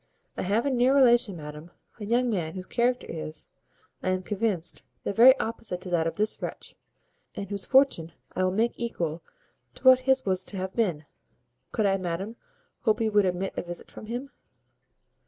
I 0.35 0.41
have 0.41 0.65
a 0.65 0.71
near 0.71 0.95
relation, 0.95 1.37
madam, 1.37 1.69
a 1.99 2.05
young 2.07 2.27
man 2.31 2.55
whose 2.55 2.65
character 2.65 3.05
is, 3.07 3.49
I 4.01 4.09
am 4.09 4.23
convinced, 4.23 4.81
the 5.03 5.13
very 5.13 5.39
opposite 5.39 5.79
to 5.81 5.91
that 5.91 6.07
of 6.07 6.15
this 6.15 6.41
wretch, 6.41 6.75
and 7.35 7.47
whose 7.47 7.67
fortune 7.67 8.13
I 8.35 8.43
will 8.43 8.51
make 8.51 8.73
equal 8.79 9.21
to 9.75 9.83
what 9.83 9.99
his 10.09 10.25
was 10.25 10.43
to 10.45 10.57
have 10.57 10.73
been. 10.75 11.05
Could 11.71 11.85
I, 11.85 11.97
madam, 11.97 12.35
hope 12.79 12.99
you 12.99 13.11
would 13.11 13.25
admit 13.25 13.53
a 13.55 13.61
visit 13.61 13.91
from 13.91 14.07
him?" 14.07 14.31